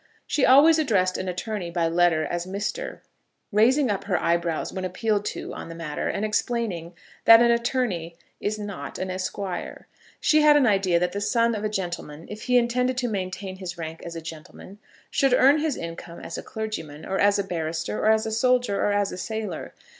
She 0.25 0.47
always 0.47 0.79
addressed 0.79 1.15
an 1.19 1.27
attorney 1.29 1.69
by 1.69 1.87
letter 1.87 2.25
as 2.25 2.47
Mister, 2.47 3.03
raising 3.51 3.91
up 3.91 4.05
her 4.05 4.19
eyebrows 4.19 4.73
when 4.73 4.83
appealed 4.83 5.25
to 5.25 5.53
on 5.53 5.69
the 5.69 5.75
matter, 5.75 6.07
and 6.07 6.25
explaining 6.25 6.93
that 7.25 7.39
an 7.39 7.51
attorney 7.51 8.15
is 8.39 8.57
not 8.57 8.97
an 8.97 9.11
esquire. 9.11 9.85
She 10.19 10.41
had 10.41 10.57
an 10.57 10.65
idea 10.65 10.97
that 10.97 11.11
the 11.11 11.21
son 11.21 11.53
of 11.53 11.63
a 11.63 11.69
gentleman, 11.69 12.25
if 12.31 12.41
he 12.45 12.57
intended 12.57 12.97
to 12.97 13.07
maintain 13.07 13.57
his 13.57 13.77
rank 13.77 14.01
as 14.03 14.15
a 14.15 14.21
gentleman, 14.21 14.79
should 15.11 15.35
earn 15.35 15.59
his 15.59 15.77
income 15.77 16.19
as 16.19 16.35
a 16.35 16.41
clergyman, 16.41 17.05
or 17.05 17.19
as 17.19 17.37
a 17.37 17.43
barrister, 17.43 17.99
or 17.99 18.09
as 18.09 18.25
a 18.25 18.31
soldier, 18.31 18.83
or 18.83 18.91
as 18.91 19.11
a 19.11 19.19
sailor. 19.19 19.71